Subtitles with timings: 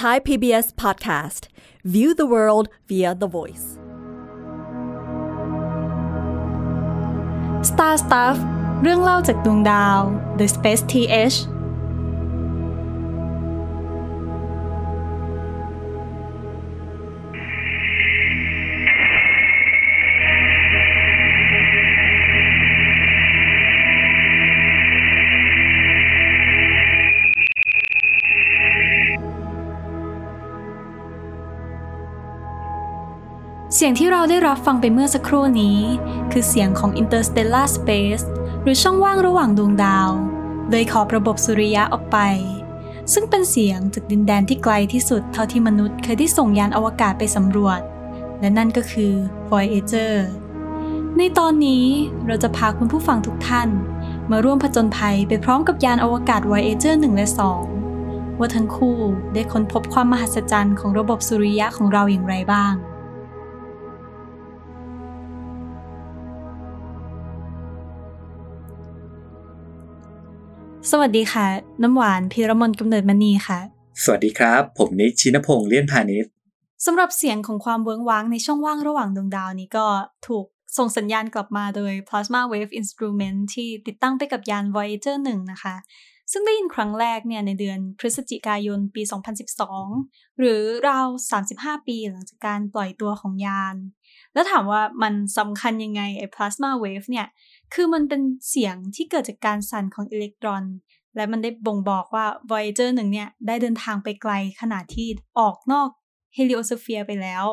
[0.00, 1.42] Thai PBS Podcast
[1.84, 3.66] View the world via the voice
[7.70, 8.36] Star Stuff
[8.82, 10.00] เรื่องเล่าจากดวงดาว
[10.38, 11.36] The Space TH
[33.78, 35.80] เสียงที่เราได้รับฟังไปเมื่อสักครู่นี้
[36.32, 38.24] คือเสียงของ Interstellar Space
[38.62, 40.10] หรือช่องว่างระหว่างดวงดาว
[40.70, 42.18] เลยขอบระบบสุริยะออกไป
[43.12, 47.80] ซึ่งเป็นเสียงจากดินแดนที่ไกลที่สุดเท่าที่มนุษย์เคยได้ส่งยานอวกาศไปสำรวจ
[48.40, 49.12] และนั่นก็คือ
[49.50, 50.14] Voyager
[51.18, 51.86] ในตอนนี้
[52.26, 53.68] เราจะพาคุณผู้ฟังทุกท่าน
[54.30, 57.28] มาร่วมผจญภัยไปพร้อมกับยานอวกาศ Voyager 1 และ
[57.82, 58.98] 2 ว่าทั้งคู่
[59.34, 62.74] ได้ค้นพบความมหัศจรรย์ของระบบสุริยะของเราอย่างไรบ้าง
[70.92, 71.46] สวัสดีค่ะ
[71.82, 73.60] น้ำหวานพีรมนกำเนิดมณีค่ะ
[74.02, 76.30] สวัสดีครับ ผมนิกชินพงษ์เลี่ยนพาณิชย์
[76.86, 79.86] สำหรับเสียงของความเวิ้งว้างในช่องว่างระหว่างดวงดาวนี้ก็
[80.26, 85.74] ถูกส่งสัญญาณกลับมาโดย Plasma Wave Instrument ที่ติดตั้งไปกับยาน Voyager 1 นะคะ
[86.32, 89.02] ซึ่งได้ยินครั้งแรกเนี่ยในเดือนพฤศจิกายนปี
[89.70, 91.06] 2012 หรือราว
[91.46, 93.76] 35 ปีหลังจากการปล่อยตัวของยาน
[94.34, 97.26] แล้วถามว่ามันสำคัญยังไงไอ้ Plasma Wave เนี่ย
[97.74, 100.64] คือมันเป็นเสียงที่เกิดจากการสั่นของอิเล็กตรอน
[101.16, 105.88] และมันได้บ่งบอกว่า Voyager 1เนี่ยได้เดินทางไปไกลขนาดที่ออกนอก
[106.34, 107.44] heliosphere ไปแล้ว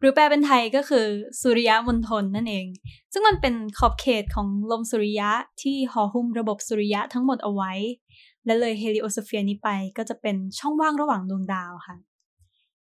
[0.00, 1.06] หรือแปลเป็นไทยก็คือ
[1.40, 2.66] สุริยะมณฑลนั่นเอง
[3.12, 5.30] ซึ่งมันเป็นขอบเขตของลมสุริยะ
[5.62, 7.72] ที่ห่อหุ้มระบบสุริยะทั้งหมดเอาไว้
[8.46, 11.96] และเลย heliosphere นี้ไปก็จะเป็นช่องว่างระหว่างดวงดาวค่ะ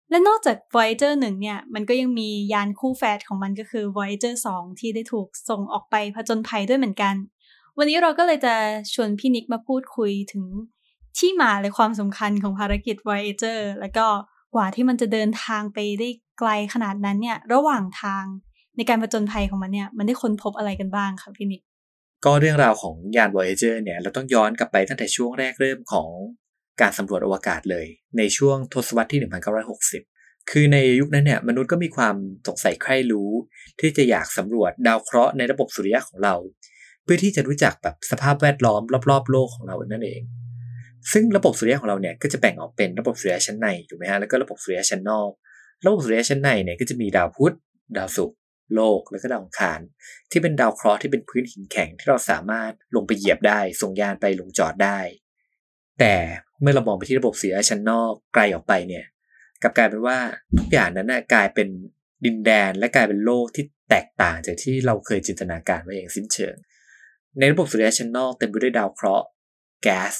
[0.09, 7.15] และนอกจาก Voyager 1 เนี่ย มันก็ยังมียานคู่แฝดของมันก็คือ Voyager 2 ที่ได้ถูกส่งออกไปผจญภัยด้วยเหมือนกัน
[7.77, 8.55] วันนี้เราก็เลยจะ
[8.93, 10.45] ชวนพี่นิกมาพูดคุยถึง
[11.17, 14.05] ที่มาและความสำคัญของภารกิจ Voyager แล้วก็
[14.55, 16.09] กว่าที่มันจะเดินทางไปได้
[16.39, 18.23] ไกลขนาดนั้นเนี่ย ระหว่างทาง
[18.77, 21.61] ในการผจญภัยของมันเนี่ย มันได้ค้นพบอะไรกันบ้างคะพี่นิก
[22.25, 26.09] ก็เรื่องราวของยาน Voyager เนี่ย เราต้องย้อนกลับไปตั้งแต่ช่วงแรกเริ่มของ
[26.81, 27.85] การสำรวจอวกาศเลย
[28.17, 29.19] ในช่วงทศวรรษที่
[29.85, 32.15] 1960 คือในยุคนั้นเนี่ยมนุษย์ก็มีความ
[32.47, 33.31] สงสัยใคร่รู้
[33.79, 36.35] ที่จะอยากสำรวจดาวเคราะห์ในระบบสุริยะของเรา
[37.03, 40.21] เพื่อที่จะรู้จักแบบสภาพแวดล้อมรอบๆโลกของเรานั่นเอง
[41.11, 45.31] ซึ่งระบบสุริยะของเราเนี่ยก็จะแบ่งออกเป็นระบบสุริยะชั้นในถูกไหมฮะแล้วก็ระบบสุริยะชั้นนอก
[45.85, 47.55] ระบบสุริยะชั้นในเนี่ยก็จะมีดาวพุธ
[47.97, 48.37] ดาวศุกร์
[48.75, 49.79] โลกแล้วก็ดาวอังคาร
[50.31, 54.99] ที่เป็นดาวเคราะห์ที่เป็นพื้นหินแข็งที่เราสามารถลงไปเหยียบได้ส่งยานไปลงจอดได้
[55.99, 56.15] แต่
[56.61, 59.05] เมื่อเรามองไปที่ระบบสุริยชั้นนอกไกลออกไปเนี่ย
[59.61, 60.17] กลับกลายเป็นว่า
[60.57, 61.67] ทุกอย่างนั้นนะกลายเป็น
[62.25, 66.55] ดินแดนและกลายเป็นโลกที่แตกต่างจากที่เราเคยจินตนาการไว้อย่างสิ้นเชิง
[67.39, 69.27] ในระบบสุริยะชั้นนอกเต็มไปด้วยดาวเคราะห์
[69.83, 70.13] แก๊ส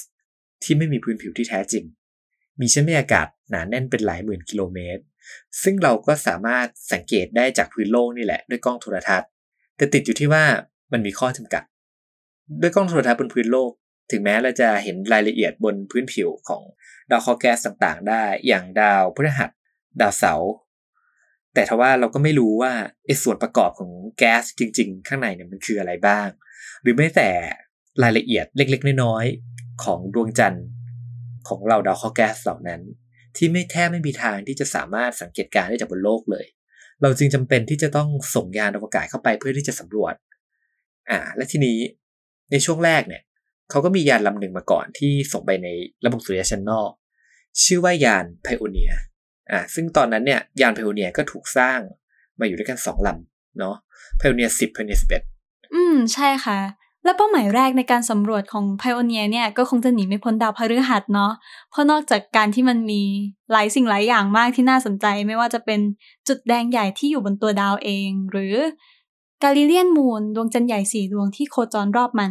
[0.62, 1.84] ที่ไม่มีพื้นผิวที่แท้จริง
[2.60, 5.02] มีชั้นบรรยากาศหนาแน่นเป็นหลายหมื่นกิโลเมตร
[5.62, 9.28] ซึ่งเราก็สามารถสังเกตได้จากพื้นโลกนี่แหละด้วยกล้องโทรทัศน์
[9.76, 10.44] แต่ติดอยู่ที่ว่า
[10.92, 11.62] มันมีข้อจำกัด
[12.60, 13.72] ด้วยกล้องโทรทัศน์บนพื้นโลก
[14.10, 16.62] ถึงแม้เราจะเห็นรายละเอียดบนพื้นผิวของ
[17.10, 19.50] ดาวเคราะห์แก๊สต่างๆ ได้ อย่างดาวพฤหัส
[20.00, 20.52] ดาวเสาร์
[21.54, 22.72] แต่ทว่าเราก็ไม่รู้ว่า
[23.06, 26.28] ไอ้ส่วนประกอบของแก๊สจริง ๆ ข้างในเนี่ยมันคืออะไรบ้าง
[26.82, 27.28] หรือแม้แต่
[28.02, 30.66] รายละเอียดเล็กๆ น้อยๆของดวงจันทร์
[31.48, 32.80] ของเราดาวเคราะห์แก๊สเหล่านั้น
[33.36, 36.46] ที่ไม่แทบไม่มีทางที่จะสามารถสังเกตการได้จากบนโลกเลย
[37.02, 40.14] เราจึงจำเป็นที่จะต้องส่งยานอวกาศเข้าไปเพื่อที่จะสำรวจ
[41.10, 41.78] อ่า และทีนี้
[42.50, 43.22] ในช่วงแรกเนี่ย
[43.70, 45.68] เขาก็มียานลำหนึ่งมาก่อนที่ส่งไปใน
[46.04, 46.90] ระบบสุริยะชั้นนอก
[47.62, 48.92] ชื่อว่ายานไพโอเนีย
[49.50, 51.78] อ่าซึ่งตอนนั้นเนี่ยยานไพโอเนียก็ถูกสร้าง
[52.40, 53.76] มาอยู่ด้วยกันสองลำเนาะ
[54.18, 55.22] ไพโอเนียสิบไพโอเนียสิบเอ็ด
[55.74, 56.58] อืมใช่ค่ะ
[57.04, 61.32] และเป้าหมายแรกในการสำรวจของ Pioneer เนี่ยก็คงจะหนีไม่พ้นดาวพฤหัสเนาะ
[61.70, 63.02] เพราะนอกจากการที่มันมี
[63.52, 65.80] หลายสิ่งหลายอย่างมากที่น่าสนใจ ไม่ว่าจะเป็น
[66.28, 68.54] จุดแดงใหญ่ที่อยู่บนตัวดาวเอง หรือ
[69.42, 72.30] กาลิเลียนมูนดวงจันทร์ใหญ่สี่ดวงที่โคจรรอบมัน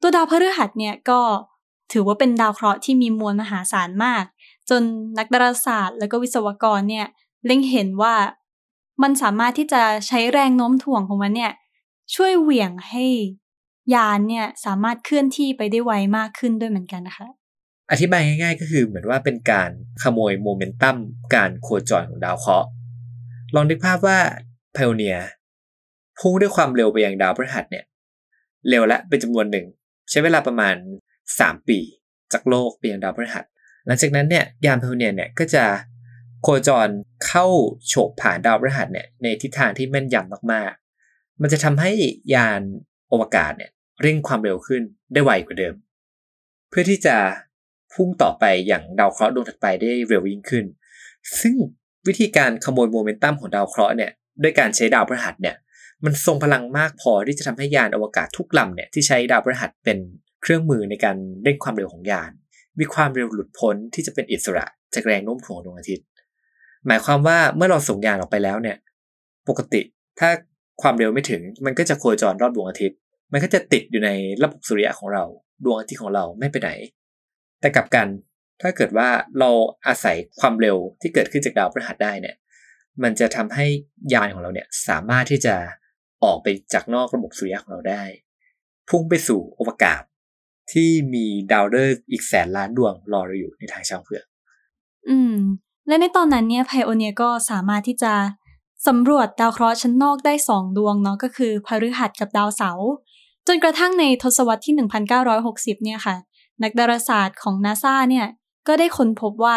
[0.00, 1.20] ตัวดาวพฤหัสเนี่ยก็
[1.92, 4.24] ถือว่าเป็นดาวเคราะห์ที่มีมวลมหาศาลมาก
[4.70, 4.82] จน
[5.18, 7.06] นักดาราศาสตร์ และก็วิศวกรเนี่ย
[7.44, 8.14] เล็งเห็นว่า
[9.02, 11.52] มันสามารถที่จะใช้แรงโน้มถ่วงของมันเนี่ย
[12.14, 13.04] ช่วยเหวี่ยงให้
[13.94, 17.28] ยานเนี่ยสามารถเคลื่อนที่ไปได้ไวมากขึ้นด้วยเหมือนกันนะคะ
[17.90, 19.70] อธิบายง่าย ๆ ก็คือเหมือนว่าเป็นการ
[20.02, 20.96] ขโมยโมเมนตัม
[21.34, 22.68] การโคจรของดาวเคราะห์
[23.54, 24.18] ลองนึกภาพว่า
[24.76, 25.16] พโอเนีย
[26.20, 27.84] พุ่งด้วยความเร็วไปยังดาวพฤหัสเนี่ย
[28.68, 29.66] เร็วและเป็นจำนวนหนึ่ง
[30.10, 30.74] ใช้เวลาประมาณ
[31.22, 31.78] 3 ปี
[32.32, 33.44] จากโลกไปยังดาวพฤหัส
[33.86, 35.64] หลังจากนั้นเนี่ยยานพโอเนียเนี่ยก็จะ
[36.42, 36.88] โคจร
[37.26, 37.46] เข้า
[37.86, 41.92] โฉบผ่านดาวพฤหัสเนี่ยในทิศทางที่แม่นยำมากๆ มันจะทำให้
[42.34, 42.60] ยาน
[43.12, 43.70] อวกาศเนี่ย
[44.02, 44.82] เร่งความเร็วขึ้น
[45.12, 45.74] ได้ไวกว่าเดิม
[46.68, 47.16] เพื่อที่จะ
[47.92, 50.64] พุ่งต่อไปอย่างดาวเคราะห์ดวงถัดไปได้เร็วยิ่งขึ้น
[51.40, 51.54] ซึ่ง
[52.06, 54.10] วิธีการขโมยโมเมนตัมของดาวเคราะห์เนี่ย
[54.42, 55.56] ด้วยการใช้ดาวพฤหัสเนี่ย
[56.04, 59.98] มันทรงพลังมากพอที่จะทำให้ยานอวกาศทุกลำเนี่ยที่ใช้ดาวพฤหัสเป็น
[60.42, 62.30] เครื่องมือในการเร่งความเร็วของยาน
[62.78, 64.64] มีความเร็วหลุดพ้นที่จะเป็นอิสระ
[64.94, 66.06] จากแรงโน้มถ่วงดวงอาทิตย์
[66.86, 68.76] หมายความว่าเมื่อเราส่งยานออกไปแล้วเนี่ย
[69.48, 69.80] ปกติ
[70.20, 70.30] ถ้า
[70.82, 72.98] ความเร็วไม่ถึงมันก็จะโคจรรอบดวงอาทิตย์
[73.32, 74.10] มันก็จะติดอยู่ใน
[74.42, 75.24] ระบบสุริยะของเรา
[75.64, 76.70] ดวงอาทิตย์ของเราไม่ไปไหน
[77.60, 78.06] แต่กลับกัน
[78.62, 79.08] ถ้าเกิดว่า
[79.38, 79.50] เรา
[79.86, 82.36] อาศัยความเร็วที่เกิดขึ้นจากดาวพฤหัสได้เนี่ย
[83.02, 83.66] มันจะทำให้
[84.12, 85.54] ยานของเราเนี่ยสามารถที่จะ
[86.24, 88.02] ออกไปจากนอกระบบสุริยะของเราได้
[88.88, 90.02] พุ่งไปสู่อวกาศ
[90.72, 94.24] ที่มีดาวฤกษ์อีกแสนล้านดวงรอเราอยู่ในทางช้างเผือก
[95.08, 95.34] อืม
[95.88, 98.12] และในตอนนั้นเนี่ยไพโอเนียก็สามารถที่จะ
[98.86, 102.90] สำรวจดาวเคราะห์ชั้นนอกได้สองดวงเนาะก็คือพฤหัสกับดาวเสาร์
[103.46, 104.74] จนกระทั่งในทศวรรษที่
[105.24, 106.16] 1960 เนี่ยค่ะ
[106.62, 108.26] นักดาราศาสตร์ของนาซาเนี่ย
[108.66, 109.56] ก็ได้ค้นพบว่า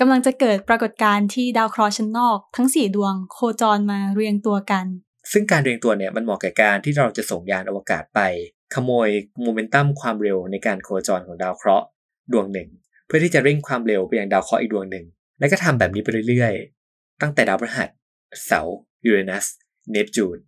[0.00, 4.86] กำลังจะเกิดปรากฏการณ์ที่ดาวเคราะห์ชั้นนอก ทั้ง 4 ดวงโคจรมาเรียงตัวกัน
[5.32, 8.20] ซึ่งการเรียงตัวเนี่ยมันเหมาะกับการที่เราจะส่งยานอวกาศไป
[8.74, 9.08] ขโมย
[9.42, 11.86] โมเมนตัมความเร็วในการโคจรของดาวเคราะห์
[12.32, 12.68] ดวงหนึ่ง
[13.06, 15.04] เพื่อที่จะเร่งความเร็วไปยังดาวเคราะห์อีกดวงหนึ่ง
[15.38, 17.88] และก็ทำแบบนี้ไปเรื่อยๆ ตั้งแต่ดาวพฤหัส
[18.46, 18.76] เสาร์
[19.06, 19.46] ยูเรนัส
[19.90, 20.38] เนปจูน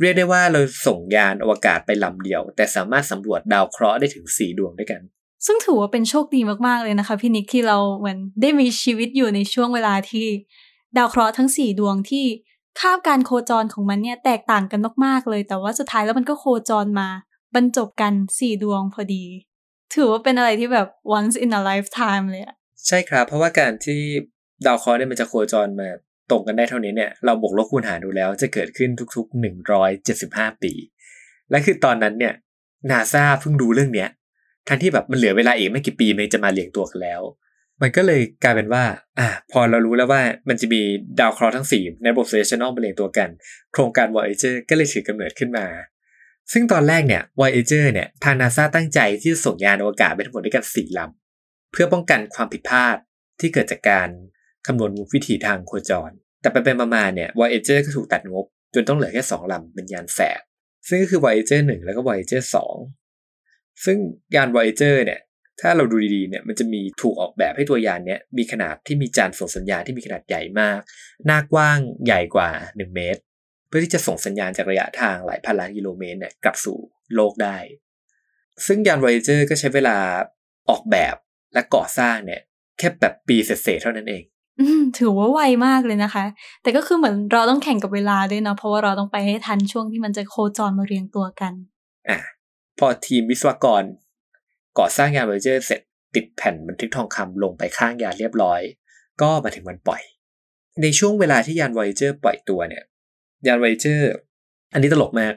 [0.00, 5.00] เรียกได้ว่าเราส่งยานอวกาศไปลำเดียว แต่สามารถสำรวจดาวเคราะห์ได้ถึง 4 ดวงด้วยกัน
[5.46, 10.26] ซึ่งถือว่าเป็นโชคดีมากๆเลยนะคะพี่นิกที่เราเหมือนได้มีชีวิตอยู่ในช่วงเวลาที่
[10.96, 12.24] ดาวเคราะห์ทั้ง 4 ดวงที่
[12.80, 17.08] คาบการโคจรของมันเนี่ยแตกต่างกันมากๆเลย แต่ว่าสุดท้ายแล้วมันก็โคจรมา
[17.54, 19.24] บรรจบกัน4ดวงพอดี
[19.94, 20.88] ถือว่าเป็นอะไรที่แบบ
[21.18, 22.56] once in a lifetime เลยอะ
[22.86, 24.00] ใช่ครับ เพราะว่าการที่
[24.66, 25.88] ดาวเคราะห์เนี่ยมันจะโคจรมา
[26.30, 29.42] ตรงกันได้เท่านี้เนี่ยเราบวกลบคูณหารดูแล้วจะเกิดขึ้นทุก ๆ
[29.94, 30.72] 175 ปี
[31.50, 32.34] และคือตอนนั้นเนี่ย
[32.90, 34.08] นาซาเพิ่งดูเรื่องเนี้ย
[34.68, 37.22] ทั้งที่แบบมันเหลือเวลาอีกไม่กี่ปีมันจะมาเรียงตัวกันแล้ว
[37.82, 38.84] มันก็เลยกลายเป็นว่า
[39.18, 40.82] อะพอเรารู้แล้วว่ามันจะมี
[41.20, 43.28] ดาวเคราะห์ทั้ง 4 ในระบบเซชันอลมาเรียงตัวกัน
[43.72, 45.66] โครงการ Voyager ก็เลยถือกำเนิดขึ้นมา
[46.52, 52.96] ซึ่งตอนแรกเนี่ย Voyager เนี่ยทางนาซาตั้งใจที่จะส่งยานอวกาศไปทั้งหมดด้วยกัน 4ลำ เพื่อป้องกันความผิดพลาด
[53.40, 54.08] ที่เกิดจากการ
[54.66, 60.40] คำนวณวิธีทางโคจร แต่ไปเป็นมาๆเนี่ย Voyager ก็ถูกตัดงบ จนต้องเหลือแค่ 2ลำเป็นยานแฝด
[60.88, 62.42] ซึ่งก็คือ Voyager 1 แล้วก็ Voyager
[63.12, 63.98] 2 ซึ่ง
[64.34, 65.20] ยาน Voyager เนี่ย
[65.60, 70.80] ถ้าเราดูดีๆเนี่ยมันจะมีถูกออกแบบให้ตัวยานเนี้ยมีขนาดที่มีจานส่งสัญญาณที่มีขนาดใหญ่มาก
[71.26, 73.20] หน้ากว้างใหญ่กว่า 1 เมตร
[73.68, 76.78] เพื่อที่จะส่งสัญญาณจากระยะทางหลายพันล้านกิโลเมตรเนี่ยกลับสู่
[77.14, 77.56] โลกได้
[78.66, 79.96] ซึ่งยาน Voyager ก็ใช้เวลา
[80.70, 81.16] ออกแบบ
[81.54, 82.40] และก่อสร้างเนี่ย
[82.78, 84.22] แค่แบบปีเศษๆเท่านั้นเอง
[84.60, 86.24] อืมถือว่าไวมากเลยนะคะ
[86.62, 91.52] แต่ก็คือเหมือนเราต้องแข่งกับเวลาด้วยเนาะเพราะว่าเราต้องไปให้ทันช่วงที่มันจะโคจรมาเรียงตัวกัน
[92.08, 92.18] อะ
[92.78, 93.82] พอทีมวิศวกร
[94.78, 95.80] ก่อสร้างยาน Voyager เสร็จ
[96.14, 98.60] ติดแผ่นบันทึกทองคำลงไปข้างยานเรียบร้อย
[99.22, 100.02] ก็มาถึงวันปล่อย
[100.82, 102.84] ในช่วงเวลาที่ยาน Voyager ปล่อยตัวเนี่ย
[103.46, 104.00] ยาน Voyager
[104.72, 105.34] อันนี้ตลกมาก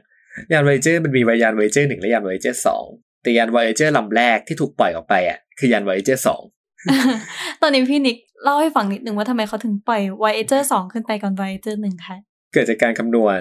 [0.52, 2.56] ยาน Voyager มันมียาน Voyager 1 และยาน Voyager
[2.90, 6.18] 2 แต่ยาน Voyager ลำแรกที่ถูกปล่อยออกไปอะคือยาน Voyager
[6.70, 12.18] 2 ตอนนี้พี่นิกเล่าให้ฟังนิดนึงว่าทำไมเขาถึงปล่อย Voyager 2 ขึ้นไปก่อน Voyager 1ค่ะ
[12.54, 13.40] เกิดจากการคำนวณ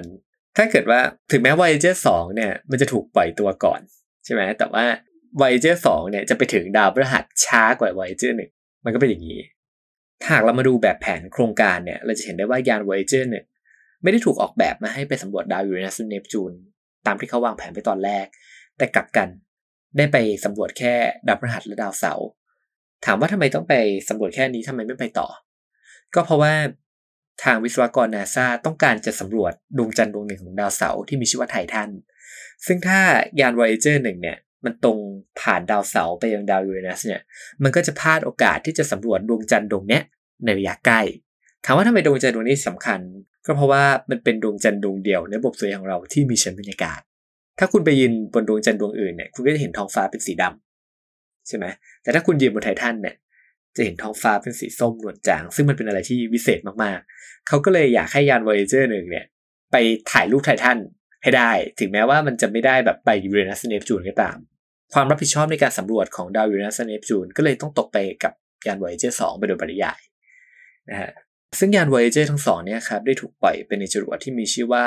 [0.57, 1.01] ถ้าเกิดว่า
[1.31, 3.81] ถึงแม้ Voyager 2 เนี่ยมันจะถูกปล่อยตัวก่อน
[4.25, 4.85] ใช่ไหมแต่ว่า
[5.41, 9.41] Voyager 2เนี่ยจะไปถึงดาวพฤหัสช้ากว่า Voyager 1มันก็เป็นอย่างนี้
[10.23, 13.45] ถ้าหากเรามาดูแบบแผนโครงการเนี่ย เราจะเห็นได้ว่ายาน Voyager เนี่ย
[14.03, 16.53] ไม่ได้ถูกออกแบบมาให้ไปสำรวจดาวยูเรนัสเนปจูน
[17.07, 18.27] ตามที่เขาวางแผนไปตอนแรก
[18.79, 19.29] แต่กลับกัน
[19.97, 20.95] ได้ไปสำรวจแค่
[21.27, 22.29] ดาวพฤหัสและดาวเสาร์
[23.05, 23.75] ถามว่าทำไมต้องไป
[24.09, 25.29] สำรวจแค่นี้ทำไมไม่ไปต่อ
[26.15, 26.55] ก็เพราะว่า
[27.45, 31.91] ทางวิศวกรนาซาต้องการจะสำรวจดวงจันทร์ดวงหนึ่งของดาวเสาร์ที่มีชื่อว่าไททัน
[32.67, 33.01] ซึ่งถ้า
[33.41, 34.99] ยาน Voyager หนึ่งเนี่ย มันตรง
[35.41, 37.23] ผ่านดาวเสาร์ไปยังดาวยูเรนัสเนี่ย
[37.63, 40.03] มันก็จะพลาดโอกาสที่จะสำรวจดวงจันทร์ดวงเนี้ย
[40.45, 41.01] ในระยะใกล้
[41.65, 43.01] ถามว่าทำไมดวงจันทร์ดวงนี้สำคัญ
[43.47, 47.01] ก็เพราะว่ามันเป็นดวงจันทร์ดวงเดียวในระบบสุริยะของเราที่มีชั้นบรรยากาศ
[47.59, 51.67] ถ้าคุณไปยืนบนดวงจันทร์ดวงอื่นเนี่ยคุณก็จะเห็นท้องฟ้าเป็นสีดำใช่ไหม
[52.03, 53.17] แต่ถ้าคุณยืนบนไททันเนี่ย
[53.77, 59.25] จะเห็นท้องฟ้าเป็นสีส้มนวลจาง ซึ่งมันเป็นอะไรที่วิเศษมากๆ เขาก็เลยอยากให้ยาน Voyager หนึ่งเนี่ย
[59.73, 59.77] ไป
[60.11, 60.79] ถ่ายรูปไททัน
[61.23, 64.37] ให้ได้ ถึงแม้ว่ามันจะไม่ได้แบบไปยูเรนัสเนปจูนก็ตาม
[64.95, 68.33] ความรับผิดชอบในการสำรวจของดาวยูเรนัสเนปจูนก็เลยต้องตกไปกับ
[68.67, 70.01] ยาน Voyager 2ไปโดยปริยาย
[70.91, 71.11] นะฮะ
[71.59, 74.85] ซึ่งยาน Voyager ทั้งสองเนี่ยครับได้ถูกปล่อยเป็นในจรวดที่มีชื่อว่า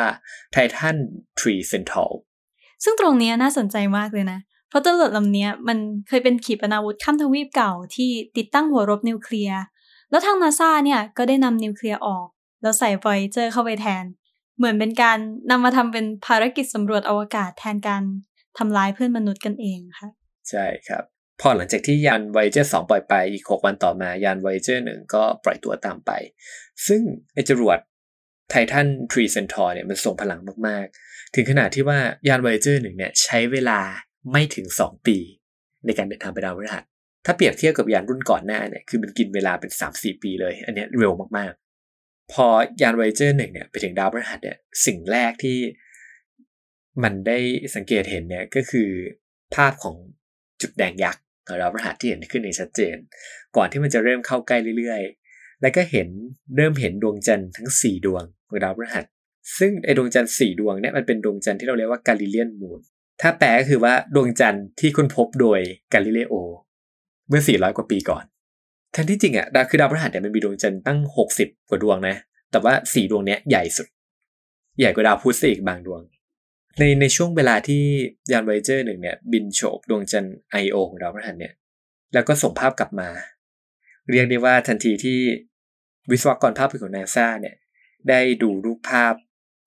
[0.55, 0.95] Titan
[1.39, 2.11] 3 Centaur
[2.83, 9.61] ซึ่งตรงนี้น่าสนใจมากเลยนะ เพราะจรวดลำนี้มันเคยเป็นขีปนาวุธข้ามทวีปเก่าที่ติดตั้งหัวรบนิวเคลียร์
[10.09, 12.27] แล้วทางนาซาเนี่ยก็ได้นำนิวเคลียร์ออก
[12.61, 14.03] แล้วใส่ Voyager เข้าไปแทน
[14.61, 15.19] เหมือนเป็นการ
[15.51, 18.03] นำมาทำเป็นภารกิจสำรวจอวกาศแทนการ
[18.57, 20.09] ทำลายเพื่อนมนุษย์กันเองค่ะ
[20.49, 21.03] ใช่ครับ
[21.41, 26.11] พอหลังจากที่ยาน Voyager 2ปล่อยไปอีก 6 วันต่อมายาน Voyager 1ก็ปล่อยตัวตามไป
[26.87, 27.01] ซึ่ง
[27.33, 27.79] ไอจรวด
[28.49, 33.79] ไททัน3 Centaur เนี่ยมันส่งพลังมากๆ ถึงขนาดที่ว่ายาน Voyager 1เนี่ยใช้เวลา
[34.31, 35.17] ไม่ถึง 2 ปี
[35.85, 36.83] ในการเดินทางไปดาวพฤหัส
[37.25, 41.70] ถ้าเปรียบเทียบกับยานรุ่นก่อนหน้าเนี่ยคือมันกินเวลาเป็น 3-4 ปีเลย อันนี้เร็วมากๆ
[42.33, 42.45] พอ
[42.81, 45.57] ยาน Voyager 1เนี่ยไปถึงดาวพฤหัสเนี่ยสิ่งแรกที่
[47.03, 47.37] มันได้
[47.75, 48.89] สังเกตเห็นเนี่ยก็คือ
[49.55, 49.95] ภาพของ
[50.61, 52.95] จุดแดงยักษ์ของดาวพฤหัสที่เห็นขึ้นในชัดเจน
[53.55, 56.07] ก่อนที่มันจะเริ่มเข้าใกล้เรื่อยๆ แล้วก็เห็น
[56.55, 59.05] เริ่มเห็นดวงจันทร์ทั้ง 4 ดวงของดาวพฤหัส
[59.59, 62.79] ซึ่งไอดวงจันทร์4ดวงเนี่ยมันเป็นดวงจันทร์ที่เราเรียกว่ากาลิเล a นมูน
[63.21, 65.59] ถ้าแปลก็คือว่าดวงจันทร์ที่ค้นพบโดย
[65.93, 66.33] กาลิเลโอ
[67.29, 68.23] เมื่อ 400 กว่าปีก่อน
[68.91, 70.99] แทนที่จริงอะดาวคือดาวพฤหัสเนี่ยมันมีดวงจันทร์ตั้ง
[71.35, 72.15] 60 กว่าดวงนะ
[72.51, 73.87] แต่ว่า4ดวงเนี้ยใหญ่สุด
[74.79, 76.01] ใหญ่กว่าดาวพุธซะอีกบางดวง
[76.79, 77.81] ในในช่วงเวลาที่
[78.31, 81.53] ยานไวเจอร์หนึ่งเนี่ย บินโฉบดวงจันทร์ไอโอของดาวพฤหัสเนี่ย
[82.13, 83.09] แล้วก็ส่งภาพกลับมา
[84.11, 85.19] เรียกได้ว่าทันทีที่
[86.11, 87.55] วิศวกรภาพของนาซาเนี่ย
[88.09, 89.13] ได้ดูรูปภาพ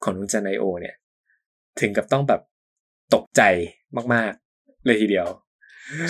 [0.05, 0.95] ของดวงจันทร์ไอโอเนี่ย
[1.81, 2.41] ถึงกับต้องแบบ
[3.15, 3.43] ตกใจ
[4.15, 5.27] มาก ๆ เลยทีเดียว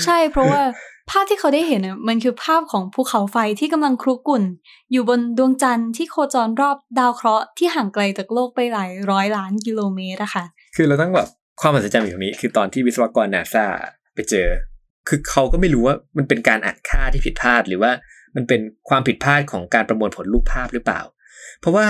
[0.05, 0.63] ใช่เพราะว่า
[1.11, 4.43] ภาพที่เขาได้เห็นน่ะมันคือภาพของภูเขาไฟที่กำลังครุกรุ่น
[4.93, 10.45] อยู่บนดวงจันทร์ที่โคจรรอบดาวเคราะห์ที่ห่างไกลจากโลกไปหลายร้อยล้านกิโลเมตรอะค่ะ
[10.77, 11.29] คือเราต้องแบบ
[11.61, 13.67] ความมหัศจรรย์อยู่ตรงนี้ คือตอนที่วิศวกรนาซา
[14.15, 14.49] ไปเจอ
[15.09, 17.93] คือเขาก็ไม่รู้ว่ามันเป็นการอ่านค่าที่ผิดพลาดหรือว่า
[18.37, 21.01] มันเป็นความผิดพลาดของการประมวลผลรูปภาพหรือเปล่า
[21.61, 21.87] เพราะว่า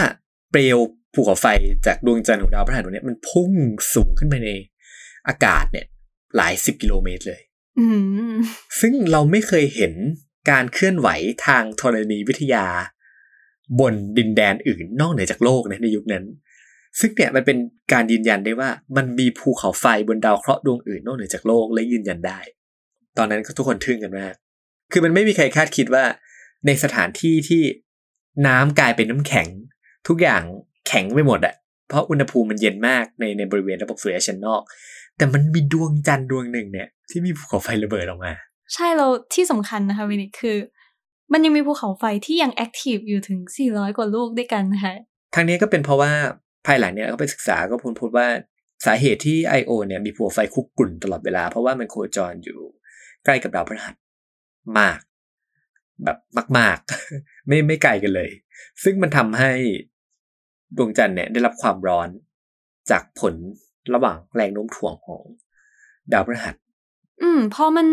[0.53, 0.79] เปลว
[1.15, 1.47] ภูเขาไฟ
[1.87, 3.51] จากดวงจันทร์ของดาวพฤหัสดวงนี้มันพุ่ง
[3.95, 4.51] สูงขึ้นไปใน
[5.29, 5.87] อากาศเนี่ย
[6.37, 7.41] หลายสิบกิโลเมตรเลย
[8.81, 9.93] ซึ่งเราไม่เคยเห็น
[10.51, 11.09] การเคลื่อนไหว
[11.47, 12.67] ทางธรณีวิทยา
[13.81, 16.25] บนดินแดนอื่นนอกเหนือจากโลกนะในยุคนั้น
[17.01, 17.59] ซึ่งเนี่ยมันเป็น
[17.93, 22.41] การยืนยันได้ว่า มันมีภูเขาไฟบนดาวเคราะห์ดวงอื่นนอกเหนือจากโลกและยืนยันได้
[23.19, 24.35] ตอนนั้นก็ทุกคนทึ่งกันมาก
[24.93, 26.05] คือมันไม่มีใครคาดคิดว่า
[26.67, 27.63] ในสถานที่ที่
[28.47, 29.49] น้ำกลายเป็นน้ำแข็ง
[30.09, 30.43] ทุกอย่าง
[30.89, 31.55] แข็งไปหมดอะ
[31.89, 34.63] เพราะอุณหภูมิมันเย็นมากในในบริเวณระบบสุริยะชั้นนอก
[35.17, 38.33] แต่มันมีดวงจันทร์ดวงหนึ่งเนี่ย ที่มีภูเขาไฟระเบิดออกมา
[38.75, 40.57] ใช่แล้วที่สำคัญนะคะพี่นิกคือ
[41.33, 44.95] มันยังมีภูเขาไฟที่ยัง active อยู่ถึง 400 กว่าลูกด้วยกันนะคะ
[45.35, 46.13] ทางนี้ก็เป็นเพราะว่า
[46.67, 48.29] ภายหลังเนี่ยก็ไปศึกษาก็พ้นพบว่า
[48.87, 49.71] สาเหตุที่ I.O.
[49.87, 52.59] เนี่ยมีภูเขาไฟคุกกลุ่นตลอดเวลา เพราะว่ามันโคจรอยู่
[53.25, 53.95] ใกล้กับดาวพฤหัส
[54.79, 54.99] มาก
[56.05, 56.19] แบบ
[56.59, 56.79] มาก
[57.13, 58.31] ๆ ไม่ไม่ไกลกันเลย
[58.83, 59.53] ซึ่งมันทำให้
[60.77, 62.09] ดวงจันทร์เนี่ยได้รับความร้อน
[62.91, 63.35] จากผล
[63.95, 65.23] ระหว่างแรงโน้มถ่วงของ
[66.13, 66.55] ดาวพฤหัส
[67.23, 67.87] อืม พอมัน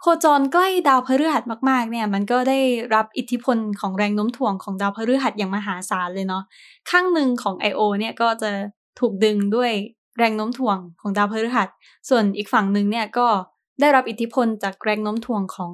[0.00, 2.58] โคจรใกล้ดาวพฤหัสมาก ๆ เนี่ย มันก็ได้
[2.94, 6.42] รับอิทธิพลของแรงโน้มถ่วงของดาวพฤหัสอย่างมหาศาลเลยเนาะ
[6.90, 7.80] ข้างหนึ่งของ I.O.
[8.00, 8.50] เนี่ยก็จะ
[9.00, 9.72] ถูกดึงด้วย
[10.18, 11.68] แรงโน้มถ่วงของดาวพฤหัส
[12.08, 13.26] ส่วนอีกฝั่งหนึ่งเนี่ยก็
[13.80, 15.72] ได้รับอิทธิพลจากแรงโน้มถ่วงของ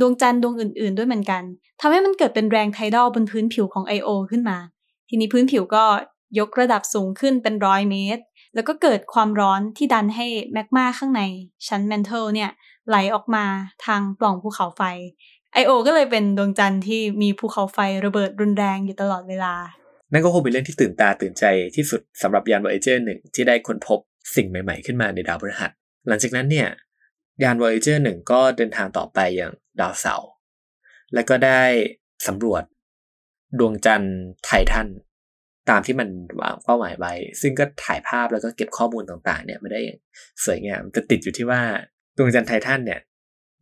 [0.00, 1.42] ดวงจันทร์ดวงอื่น ๆ ด้วยเหมือนกัน
[1.80, 4.08] ทำให้มันเกิดเป็นแรงไทดอลบนพื้นผิวของ I.O.
[4.30, 4.58] ขึ้นมา
[5.08, 5.84] ทีนี้พื้นผิวก็
[6.38, 8.22] ยกระดับสูงขึ้นเป็นร้อยเมตร
[8.54, 11.22] แล้วก็เกิดความร้อนที่ดันให้แมกมาข้างใน
[11.68, 12.50] ชั้นแมนเทลเนี่ย
[12.88, 13.44] ไหลออกมา
[13.86, 14.82] ทางปล่องภูเขาไฟ
[15.60, 15.72] I.O.
[15.86, 19.54] ก็เลยเป็นดวงจันทร์ที่มีภูเขาไฟระเบิดรุนแรงอยู่ตลอดเวลา
[20.12, 21.44] นั่นก็คงเป็นเรื่องที่ตื่นตาตื่นใจ
[21.76, 23.98] ที่สุดสำหรับยาน Voyager หนึ่งที่ได้ค้นพบ
[24.36, 25.70] สิ่งใหม่ๆขึ้นมาในดาวพฤหัส
[26.08, 26.68] หลังจากนั้นเนี่ย
[27.42, 30.30] ยาน Voyager หนึ่งก็เดินทางต่อไปอย่างดาวเสาร์
[31.14, 31.62] และก็ได้
[32.26, 32.62] สำรวจ
[33.58, 34.88] ดวงจันทร์ไททัน
[35.70, 36.08] ตามที่มัน
[36.40, 39.98] วางเป้าหมายไว้ ซึ่งก็ถ่ายภาพแล้วก็เก็บข้อมูลต่างๆ เนี่ยมาได้ย่าง
[40.44, 41.60] สวยงามแต่ติดอยู่ที่ว่า
[42.16, 43.00] ดวงจันทร์ไททันเนี่ย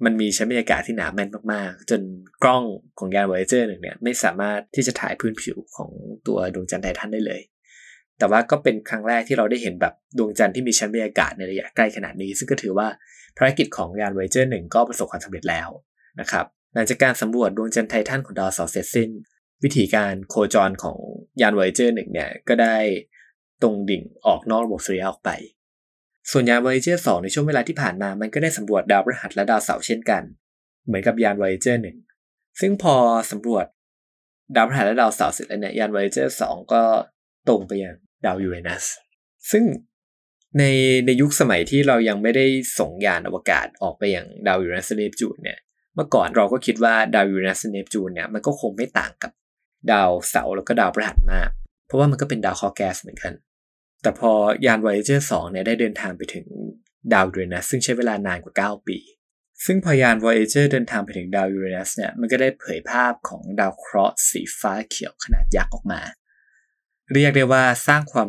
[0.04, 2.00] มันมีชั้นบรรยากาศที่หนาแน่นมากๆ จน
[2.42, 2.62] กล้อง
[2.98, 5.90] ของยาน Voyager หนึ่งเนี่ยไม่สามารถที่จะถ่ายพื้นผิวของ
[6.26, 7.40] ตัวดวงจันทร์ไททันได้เลย
[8.18, 12.88] แต่ว่าก็เป็นครั้งแรกที่เราได้เห็นแบบดวงจันทร์ที่มีชั้นบรรยากาศในระยะใกล้ขนาดนี้ ซึ่งก็ถือว่า
[13.36, 15.68] ภารกิจของยาน Voyager หนึ่งก็ประสบความสำเร็จแล้ว
[16.20, 19.10] นะครับหลังจากการสำรวจดวงจันทร์ไททันของดาวเสาร์เสร็จสิ้น
[19.64, 20.98] วิธีการโคจรของ
[21.40, 22.76] ยาน Voyager หนึ่งเนี่ยก็ได้
[23.62, 25.30] ตรงดิ่งออกนอกระบบสุริยะออกไป
[26.30, 30.22] ส่วนยาน Voyager 2ในช่วงเวลาที่ผ่านมา มันก็ได้สำรวจดาวพฤหัสและดาวเสาร์เช่นกัน
[30.86, 31.76] เหมือนกับยาน Voyager
[32.14, 32.94] 1ซึ่งพอ
[33.30, 33.66] สำรวจ
[34.56, 36.82] ดาวพฤหัสและดาวเสาร์เสร็จแล้วเนี่ยยาน Voyager 2ก็
[37.48, 37.94] ตรงไปยัง
[38.26, 38.84] ดาวยูเรนัส
[39.50, 39.64] ซึ่ง
[40.58, 40.64] ใน
[41.06, 42.46] ในยุคสมัยที่เรายังไม่ได้
[42.78, 45.58] ส่งยานอวกาศออกไปยังดาวยูเรนัสเนปจูนเนี่ย
[45.94, 49.32] เมื่อก่อนเราก็คิดว่าดาวยูเรนัสเนปจูนเนี่ยมันก็คงไม่ต่างกับ
[49.92, 51.50] ดาวเสาร์แล้วก็ดาวพฤหัสมาก
[51.86, 53.32] เพราะว่ามันก็เป็นดาวเคราะห์แก๊สเหมือนกัน
[54.02, 54.30] แต่พอ
[54.66, 56.46] ยาน Voyager 2เนี่ยได้เดินทางไปถึง
[57.12, 58.98] ดาวยูเรนัสซึ่งใช้เวลานานกว่า 9 ปี
[59.64, 66.00] ซึ่งพอยาน Voyager เดินทางไปถึงดาวยูเรนัสเนี่ยมันก็ได้เผยภาพของดาวเคราะห์สีฟ้าเขียวขนาดยักษ์ออกมา
[67.12, 68.28] เรียกได้ว่าสร้างความ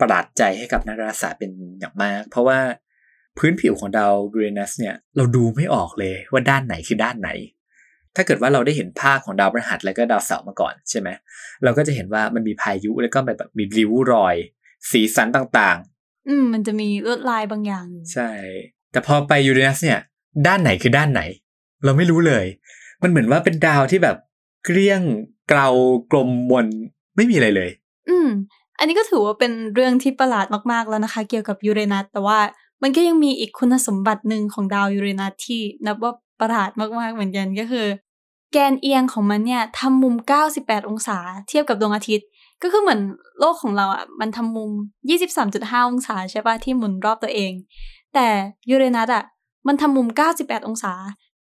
[0.00, 2.58] ประหลาดใจให้กับนักดาราศาสตร์เป็นอย่างมาก เพราะว่า
[3.38, 7.30] พื้นผิวของดาวยูเรนัสเนี่ยเราดูไม่ออกเลยว่าด้านไหนคือด้านไหน
[8.16, 11.08] ถ้าเกิดว่าเราได้เห็นภาพของดาวพฤหัสแล้วก็ดาวเสาร์มาก่อนใช่ไหม
[11.64, 14.36] เราก็จะเห็นว่ามันมีพายุแล้วก็แบบมีริ้วรอย
[14.90, 15.78] สีสันต่าง
[16.28, 18.30] อืมมันจะมีลวดลายบางอย่างอยู่ๆใช่
[18.92, 20.00] แต่พอไปยูเรนัสเนี่ย
[20.46, 21.22] ด้านไหนคือด้านไหน
[21.84, 22.46] เราไม่รู้เลย
[23.02, 24.16] มันเหมือนว่าเป็นดาวที่แบบ
[24.64, 25.00] เกลี้ยง
[25.48, 25.68] เกลา
[26.10, 26.66] กลมมน
[27.16, 27.70] ไม่มีอะไรเลย
[28.08, 28.28] อืม
[28.78, 32.38] อันนี้ก็ถือว่าเป็นเรื่องที่ประหลาดมากๆแล้วนะคะ เกี่ยวกับยูเรนัสแต่ว่า
[32.82, 36.70] มันก็ยังมีอีกคุณสมบัติหนึ่งของดาวยูเรนัสที่นับว่า ประหลาด
[37.00, 37.86] มากๆเหมือนกันก็คือ
[38.52, 40.14] แกนเอียงของมันเนี่ยทำมุม
[40.52, 41.18] 98 องศา
[41.48, 42.26] เทียบกับดวงอาทิตย์
[42.62, 43.00] ก็คือเหมือน
[43.38, 44.70] โลกของเราอะมันทำมุม
[45.30, 47.52] 23.5 องศาใช่ปะที่หมุนรอบตัวเอง
[48.14, 48.26] แต่
[48.70, 49.24] ยูเรนัสอะ
[49.66, 50.08] มันทำมุม
[50.38, 50.92] 98 องศา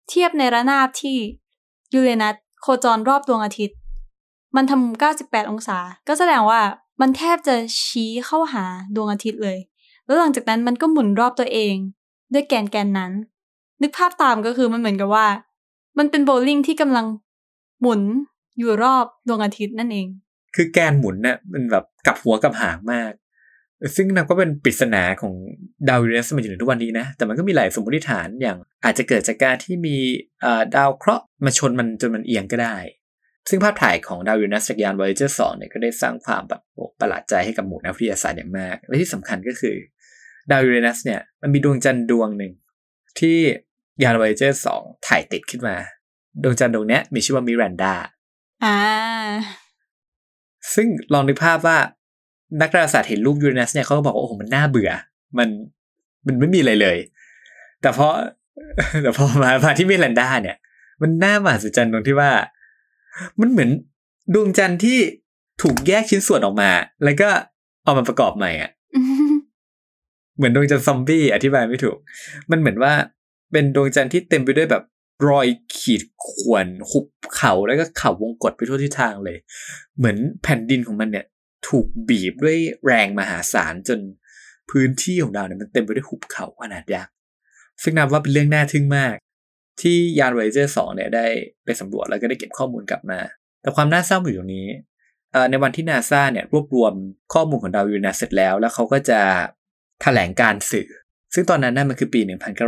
[0.09, 1.17] เทียบในระนาบที่
[1.95, 3.77] ยูเรนัสโคจรรอบดวงอาทิตย์
[4.57, 5.79] มันทำมุม 98 องศา
[6.09, 6.61] ก็แสดงว่า
[7.01, 8.65] มันแทบจะชี้เข้าหา
[8.95, 9.59] ดวงอาทิตย์เลย
[10.05, 11.75] แล้วหลังจากนั้นมันก็หมุนรอบตัวเอง
[12.33, 13.13] ด้วยแกนแกนนั้น
[13.83, 15.27] นึกภาพตามก็คือมันเหมือนกับว่า
[15.99, 17.07] มันเป็นโบลิ่งที่กำลัง
[17.81, 18.01] หมุน
[18.59, 20.07] อยู่รอบดวงอาทิตย์นั่นเอง
[20.55, 23.13] คือแกนหมุนเนี่ยมันแบบกลับหัวกลับหางมาก
[23.97, 25.35] ซึ่งนับก็เป็นปริศนาของ
[25.89, 29.97] ดาวยูเรนัสมาจนถึงทุกวันนี้นะ แต่มันก็มีหลายสมมติฐานอย่างอาจจะเกิดจากการที่มี
[30.77, 32.77] ดาวเคราะห์มาชนมันจนมันเอียงก็ได้
[33.49, 36.61] ซึ่งภาพถ่ายของดาวยูเรนัสจากยาน Voyager 2เนี่ยก็ได้สร้างความแบบ
[37.01, 39.77] ประหลาดใจให้กับหมู่นักวิทยาศาสตร์อย่างมาก และที่สำคัญก็คือ
[40.51, 42.53] ดาวยูเรนัสเนี่ยมันมีดวงจันทร์ดวงหนึ่ง
[43.21, 43.39] ที่
[44.03, 45.77] ยาน Voyager 2ถ่ายติดขึ้นมา
[46.43, 47.95] ดวงจันทร์ดวงเนี้ยมีชื่อว่ามิรันดา
[48.65, 48.77] อ่า
[50.75, 51.79] ซึ่งลองนึกภาพว่า
[52.61, 54.91] นักดาราศาสตร์เห็นรูปยูเรนัสเนี่ยเขาก็บอกว่าโอ้โหมันน่าเบื่อ
[55.39, 55.49] มัน
[56.27, 56.99] มันไม่มีอะไรเลย
[57.81, 58.09] แต่พอ
[59.03, 60.57] แต่พอมามาที่มิรันดาเนี่ย
[61.03, 62.31] มันน่ามหัศจรรย์ตรงที่ว่า
[63.41, 63.71] มันเหมือน
[64.35, 64.99] ดวงจันทร์ที่
[65.63, 66.71] ถูกแยกชิ้นส่วนออกมา
[67.05, 67.29] แล้วก็
[67.85, 68.71] เอามาประกอบใหม่อะ
[70.37, 71.97] เหมือนดวงจันทร์ซอมบี้อธิบายไม่ถูก
[72.51, 72.93] มันเหมือนว่า
[73.53, 74.85] เป็นดวงจันทร์ที่เต็มไปด้วยแบบ
[75.29, 77.07] รอยขีดข่วนหุบ
[77.37, 79.39] เขาแล้วก็เขาวงกฏไปทั่วทิศทางเลย
[79.97, 81.27] เหมือนแผ่นดินของมันเนี่ย
[81.69, 83.99] ถูกบีบด้วยแรงมหาศาลจน
[84.71, 87.13] พื้นที่ของดาวเนี่ยมันเต็มไปด้วยหุบเขาขนาดยักษ์
[87.83, 89.15] ซึ่งนับว่าเป็นเรื่องน่าทึ่งมาก
[89.81, 91.27] ที่ยาน Voyager 2เนี่ยได้
[91.65, 93.21] ไปสำรวจแล้วก็ได้เก็บข้อมูลกลับมา
[93.63, 94.69] แต่ความน่าเศร้าอยู่ตรงนี้
[95.51, 96.93] ในวันที่นาซาเนี่ยรวบรวม
[97.35, 99.21] ข้อมูลของดาวยูเรนัสเสร็จแล้ว แล้วเขาก็จะ
[100.03, 100.89] แถลงการสื่อ
[101.35, 102.21] ซึ่งตอนนั้นน่ะมันคือปี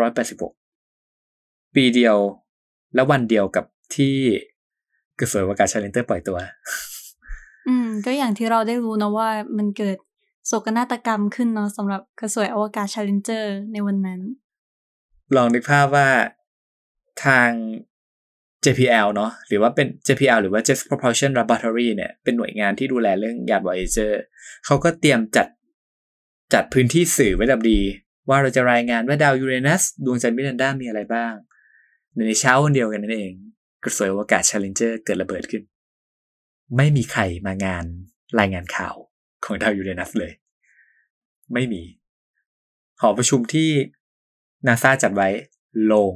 [0.09, 0.60] 1986
[1.75, 2.17] ปีเดียว
[2.95, 3.65] แล้ววันเดียวกับ
[3.97, 4.17] ที่
[5.21, 6.39] กระสวยอวกาศ Challenger ปล่อยตัว
[7.69, 9.97] อืม ก็อย่างที่เราได้รู้นะว่ามันเกิด
[10.47, 14.21] โศกนาฏกรรมขึ้นเนาะสำหรับกระสวยอวกาศ Challenger ในวันนั้น
[15.37, 16.09] ลองนึกภาพว่า
[17.25, 17.51] ทาง
[18.65, 24.13] JPL เนาะหรือว่าเป็น JPL หรือว่า Jet Propulsion Laboratory เนี่ยเป็นหน่วยงานที่ดูแลเรื่องยาน Voyager
[24.67, 25.47] เขาก็เตรียมจัด
[26.55, 27.81] จัดพื้นที่สื่อไว้ดิบดี
[28.29, 31.35] ว่าเราจะรายงานว่าดาวยูเรนัสดวงจันทร์มิรันดามีอะไรบ้าง
[32.17, 33.33] ในเช้าวันเดียวกันนั่นเอง
[33.85, 35.63] กระสวยอวกาศ Challenger เกิดระเบิดขึ้น
[36.77, 37.85] ไม่มีใครมางาน
[38.39, 38.95] รายงานข่าว
[39.45, 40.33] ของดาวยูเรนัสเลย
[41.53, 41.83] ไม่มี
[43.01, 43.69] หอประชุมที่
[44.67, 45.29] นาซาจัดไว้
[45.85, 46.13] โล่ง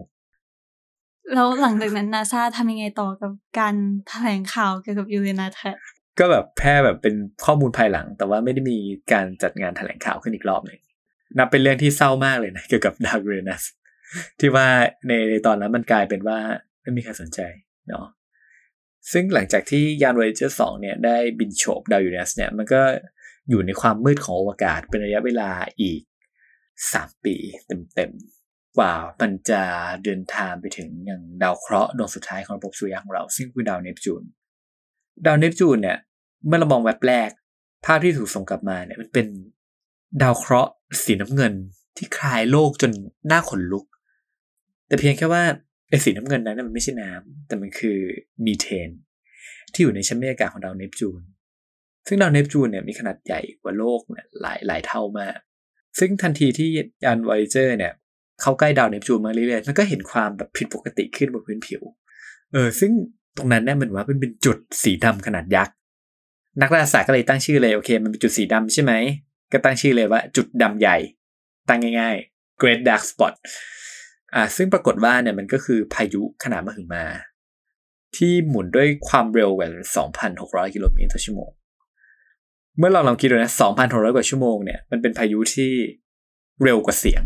[1.33, 3.75] แล้วหลังจากนั้นนาซาทำยังไงต่อกับการ
[4.09, 5.75] แถลงข่าวเกี่ยวกับยูเรนัสค่ะ
[6.19, 8.77] ก็แบบแพร่แบบเป็นข้อมูลภายหลัง แต่ว่าไม่ได้มี
[9.13, 10.81] การจัดงานแถลงข่าวขึ้นอีกรอบหนึ่ง
[11.39, 13.63] นับเป็นเรื่องที่เศร้ามากเลยนะเกี่ยวกับดาวยูเรนัส
[14.41, 14.67] ที่ว่า
[15.07, 16.39] ในในตอนนั้นมันกลายเป็นว่า
[16.83, 17.41] ไม่มีใครสนใจ
[17.89, 18.07] เนาะ
[19.13, 22.83] ซึ่งหลังจากที่ยาน Voyager 2 เนี่ยได้บินโฉบดาวยูเรนัสเนี่ยมันก็
[23.49, 26.01] อยู่ในความมืดของอวกาศเป็นระยะเวลาอีก
[26.63, 27.37] 3 ปี
[27.95, 29.63] เต็มๆ กว่ามันจะ
[30.05, 34.23] เดินทางไปถึงอย่างดาวเคราะห์ดวงสุดท้ายของระบบสุริยะของเรา ซึ่งคือดาวเนปจูน
[35.27, 35.99] ดาวเนปจูนเนี่ย
[36.47, 37.31] เมื่อเรามองแวบแรก
[37.85, 39.27] ภาพที่ถูกส่งกลับมาเนี่ยมันเป็น
[40.23, 40.73] ดาวเคราะห์
[41.05, 41.53] สีน้ำเงิน
[41.97, 42.91] ที่คลายโลกจน
[43.29, 43.85] หน้าขนลุก
[44.95, 45.45] แต่เพียงแค่ว่า
[45.91, 47.99] ไอ้สีน้ำเงินนั้นมันไม่ใช่น้ำแต่มันคือ
[48.47, 48.91] มีเทน
[49.73, 51.21] ที่อยู่ในชั้นบรรยากาศของดาวเนปจูน
[52.07, 55.37] ซึ่งดาวเนปจูนเนี่ยมีขนาดใหญ่กว่าโลกเนี่ยหลายหลายเท่ามาก
[55.99, 56.69] ซึ่งทันทีที่
[57.05, 57.93] ยาน Voyager เนี่ย
[58.41, 61.83] เข้าใกล้ดาวเนปจูนมาเรื่อยๆมันก็เห็นความแบบผิดปกติขึ้นบนพื้นผิว
[62.53, 62.91] เออ ซึ่ง
[63.37, 65.75] ตรงนั้นเนี่ยมันว่ามันเป็นจุดสีดำขนาดยักษ์
[66.61, 68.93] นักดาราศาสตร์ก็เลยตั้งชื่อเลยโอเค มันเป็นจุดสีดำใช่ไหม
[69.53, 70.97] ก็ตั้งชื่อเลยว่าจุดดำใหญ่
[71.69, 73.35] ตั้งง่ายๆ Great Dark Spot
[74.35, 77.05] อ่าซึ่งปรากฏว่าเนี่ยมันก็คือพายุขนาดมหึมา
[78.17, 79.69] ที่หมุนด้วยความเร็วกว่า
[80.23, 81.51] 2,600 กิโลเมตรต่อชั่วโมง
[82.79, 85.73] เมื่อเราลองคิดดูนะ 2,600 กว่าชั่วโมงเนี่ยมันเป็นพายุที่
[86.63, 87.23] เร็วกว่าเสียง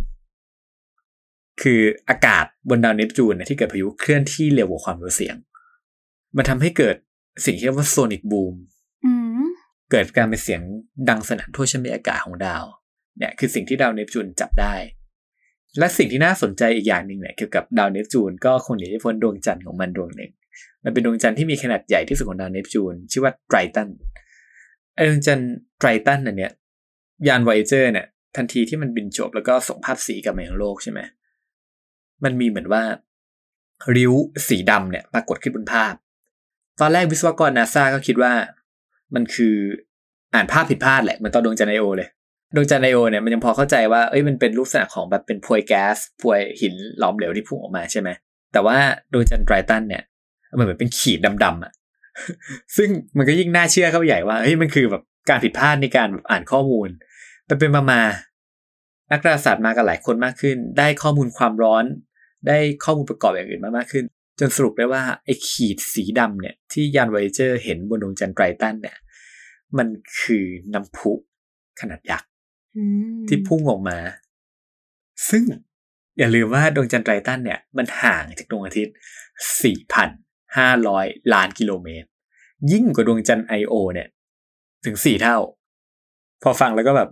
[1.62, 5.36] คืออากาศบนดาวเนปจูนเนี่ยที่เกิดพายุเคลื่อนที่เร็วกว่าความเร็วเสียง
[6.36, 6.96] มันทำให้เกิด
[7.44, 8.54] สิ่งที่เรียกว่าโซนิกบูม
[9.04, 9.12] อื
[9.44, 9.46] ม
[9.90, 10.60] เกิดการเป็นเสียง
[11.08, 12.64] ดังสนั่นทั่วชั้นบรรยากาศของดาว
[13.18, 14.74] เนี่ยคือสิ่งที่ดาวเนปจูนจับได้
[15.78, 20.32] และสิ่งที่น่าสนใจอีกอย่างหนึ่งเนี่ยเกี่ยวกับดาวเนปจูนก็คงหนีไม่พ้นดวงจันทร์ของมันดวงหนึ่ง
[20.84, 23.88] มันเป็นดวงจันทร์ที่มีขนาดใหญ่ที่สุดของดาวเนปจูนชื่อว่าไตรตัน
[24.94, 26.52] ไอดวงจันทร์ไตรตันอันเนี้ย
[27.28, 31.00] ยานไวเจอร์เนี่ยทันทีที่มันบินจบแล้วก็ส่งภาพสีกลับมายังโลกใช่ไหม
[32.24, 32.82] มันมีเหมือนว่า
[33.96, 34.12] ริ้ว
[34.48, 35.94] สีดำเนี่ยปรากฏขึ้นบนภาพ
[36.80, 38.32] ตอนแรกวิศวกรนาซาก็คิดว่า
[39.14, 39.54] มันคือ
[40.34, 42.08] อ่านภาพผิดพลาดแหละเหมือนตอนดวงจันทร์ไอโอเลย
[42.54, 48.08] ดวงจันทร์ไอโอเนี่ยมันยังพอเข้าใจว่าเอ้ยมันเป็นรูปลักษณะของแบบเป็นพวยแก๊สพวยหินหลอมเหลวที่พุ่งออกมาใช่ไหม
[48.52, 48.76] แต่ว่า
[49.12, 50.02] ดวงจันทร์ไตรตันเนี่ย
[50.58, 51.72] มันเหมือนเป็นขีดดำๆอะ
[52.76, 56.88] ซึ่งมันก็ยิ่งน่าเชื่อเข้าไปใหญ่ว่าเฮ้ยมันคือแบบการผิดพลาดในการแบบอ่านข้อมูล
[57.46, 58.02] ไปเป็นมามา
[59.12, 61.84] นักดาราศาสตร์มากันหลายคนมากขึ้น ได้ข้อมูลความร้อน
[62.48, 64.04] ได้ข้อมูลประกอบอย่างอื่นมามากขึ้น
[64.40, 68.96] จนสรุปได้ว่าไอ้ขีดสีดำเนี่ยที่ยานไวเจอร์เห็นบนดวงจันทร์ไตรตันเนี่ย
[69.78, 71.12] มันคือน้ำพุ
[71.80, 72.26] ขนาดยักษ
[73.28, 73.98] ที่พุ่งออกมา
[75.30, 75.44] ซึ่ง
[76.18, 78.94] อย่าลืมว่าดวงจันทร์ไตรตันเนี่ย มันห่างจากดวงอาทิตย์
[80.12, 82.08] 4,500 ล้านกิโลเมตร
[82.72, 84.08] ยิ่งกว่าดวงจันทร์ไอโอเนี่ย
[84.84, 85.38] ถึงสี่เท่า
[86.42, 87.10] พอฟังแล้วก็แบบ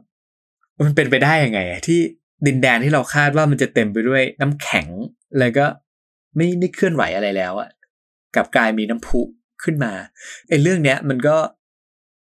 [0.84, 2.00] มันเป็นไปได้ยังไง ที่
[2.46, 4.86] ดินแดนที่เราคาดว่ามันจะเต็มไปด้วยน้ำแข็ง
[5.38, 5.66] แล้วก็
[6.36, 7.70] ไม่ไม่เคลื่อนไหวอะไรแล้วอะ
[8.36, 9.20] กับกลายมีน้ำพุ
[9.64, 9.92] ขึ้นมา
[10.48, 11.36] ไอ้เรื่องเนี้ย มันก็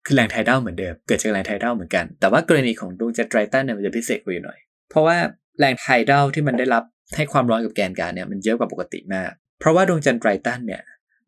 [0.07, 4.59] คือแรงไทดัลเหมือนเดิม เกิดจากแรงไทดัลเหมือนกัน แต่ว่ากรณีของดวงจันทร์ไตรตันเนี่ยมันจะพิเศษกว่าอยู่หน่อย
[4.91, 5.17] เพราะว่า
[5.59, 6.85] แรงไทดัลที่มันได้รับ
[7.17, 10.83] ให้ความร้อนกับแกนกลางเนี่ยมันเยอะกว่าปกติมาก เพราะว่าดวงจันทร์ไตรตันเนี่ย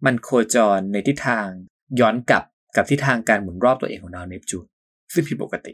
[0.05, 1.47] มันโคจรในทิศทาง
[2.01, 2.45] ย้อนกลับ
[2.77, 4.67] กับทิศทางการหมุนรอบตัวเองของดาวเนปจูน
[5.15, 5.73] ซึ่งผิดปกติ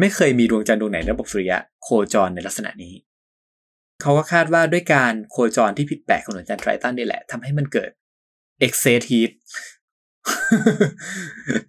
[0.00, 2.94] ไม่เคยมีดวงจันทร์ดวงไหนในระบบสุริยะโคจรในลักษณะนี้
[4.00, 7.90] เขาก็คาดว่าด้วยการโคจรที่ผิดแปลกของดวงจันทร์ไตรตันนี่แหละทำให้มันเกิด
[8.66, 9.30] excess heat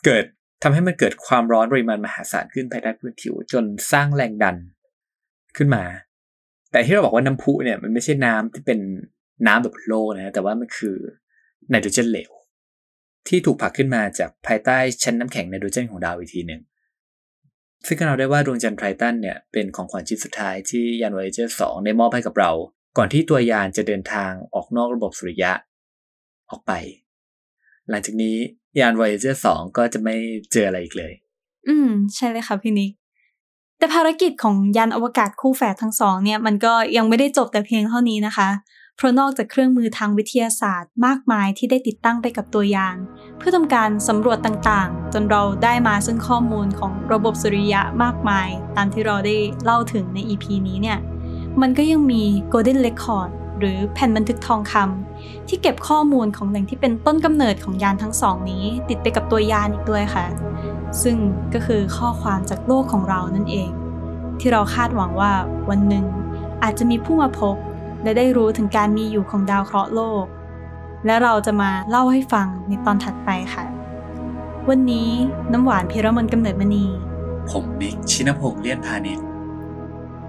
[0.05, 0.23] เกิด
[0.63, 4.55] ทำให้มันเกิดความร้อนปริมาณมหาศาลขึ้นภายใต้พื้นผิว จนสร้างแรงดัน
[5.57, 5.83] ขึ้นมา
[6.71, 8.79] แต่ที่เราบอกว่าน้ำพุเนี่ยมันไม่ใช่น้ำที่เป็น
[9.47, 10.97] น้ำแบบโลกนะแต่ว่ามันคือ
[11.69, 12.31] ไนโตรเจนเหลว
[13.27, 16.61] ที่ถูกผลักขึ้นมาจากภายใต้ชั้นน้ำแข็งไนโตรเจนของดาวอีกทีหนึ่ง
[17.87, 22.51] ซึ่งเราได้ว่าดวงจันทร์ไททันเนี่ยเป็นของขวัญชิ้นสุดท้ายที่ยานว o เจอร์สองได้มอบให้กับเรา
[22.97, 25.51] ก่อนที่ตัวยานจะเดินทางออกนอกระบบสุริยะ
[26.49, 26.71] ออกไป
[27.89, 28.35] หลังจากนี้
[28.79, 30.15] ยาน Voyager 2 ก็จะไม่
[30.51, 31.13] เจออะไรอีกเลย
[31.67, 32.91] อืม ใช่เลยค่ะพี่นิก
[33.77, 38.49] แต่ภารกิจของยานอวกาศคู่แฝดทั้งสองเนี่ย มันก็ยังไม่ได้จบแต่เพียงเท่านี้นะคะ
[38.97, 42.97] เพราะนอกจากเครื่องมือทางวิทยาศาสตร์ มากมายที่ได้ติดตั้งไปกับตัวยาน
[43.37, 50.99] เพื่อทำการสำรวจต่างๆ จนเราได้มาซึ่งข้อมูลของระบบสุริยะมากมาย ตามที่เราได้เล่าถึงใน EP นี้เนี่ย
[51.61, 52.23] มันก็ยังมี
[52.53, 60.25] Golden Record หรือแผ่นบันทึกทองคำที่เก็บข้อมูลของแหล่งที่เป็นต้นกำเนิดของยานทั้งสองนี้ ติดไปกับตัวยานอีกด้วยค่ะ
[61.01, 61.17] ซึ่ง
[61.53, 63.69] ก็คือข้อความจากโลกของเรานั่นเอง
[64.39, 65.31] ที่เราคาดหวังว่า
[65.69, 66.05] วันหนึ่ง
[66.63, 67.55] อาจจะมีผู้มาพบ
[68.03, 70.25] และได้รู้ถึงการมีอยู่ของดาวเคราะห์โลก
[71.05, 73.65] และเราจะมาเล่าให้ฟังในตอนถัดไปค่ะ
[74.69, 75.09] วันนี้
[75.51, 76.85] น้ำหวานพิรมนกำเนิดมณี
[77.49, 79.25] ผมบิ๊กชินพงษ์เลี่ยนพาณิชย์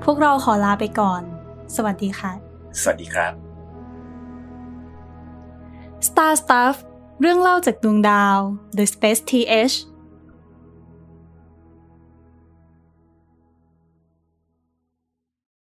[0.04, 1.22] พวกเราขอลาไปก่อน
[1.76, 3.32] สวัสดีค่ะ สวัสดีครับ
[6.08, 6.76] Star Stuff
[7.20, 8.38] เรื่องเล่าจากดวงดาว
[8.76, 9.74] The Space TH